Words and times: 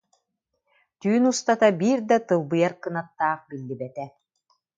Түүн 1.01 1.23
устата 1.31 1.69
биир 1.79 1.97
да 2.09 2.17
тылбыйар 2.27 2.73
кынаттаах 2.83 3.39
биллибэтэ 3.49 4.05